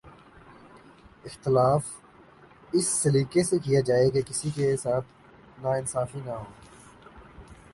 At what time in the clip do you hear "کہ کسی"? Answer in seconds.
4.09-4.49